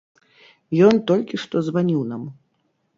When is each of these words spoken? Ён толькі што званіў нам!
Ён 0.87 0.95
толькі 1.13 1.41
што 1.45 1.65
званіў 1.71 2.01
нам! 2.11 2.29